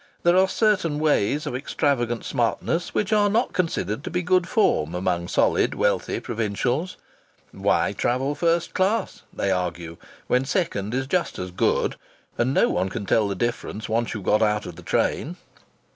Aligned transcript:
There 0.23 0.35
are 0.35 0.49
certain 0.49 0.97
ways 0.97 1.45
of 1.45 1.55
extravagant 1.55 2.25
smartness 2.25 2.91
which 2.95 3.13
are 3.13 3.29
not 3.29 3.53
considered 3.53 4.03
to 4.03 4.09
be 4.09 4.23
good 4.23 4.47
form 4.49 4.95
among 4.95 5.27
solid 5.27 5.75
wealthy 5.75 6.19
provincials. 6.19 6.97
Why 7.51 7.93
travel 7.93 8.33
first 8.33 8.73
class 8.73 9.21
(they 9.31 9.51
argue) 9.51 9.97
when 10.25 10.43
second 10.45 10.95
is 10.95 11.05
just 11.05 11.37
as 11.37 11.51
good 11.51 11.97
and 12.35 12.51
no 12.51 12.67
one 12.69 12.89
can 12.89 13.05
tell 13.05 13.27
the 13.27 13.35
difference 13.35 13.87
once 13.87 14.15
you 14.15 14.23
get 14.23 14.41
out 14.41 14.65
of 14.65 14.75
the 14.75 14.81
train? 14.81 15.35